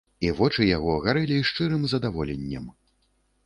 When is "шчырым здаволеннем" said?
1.51-2.69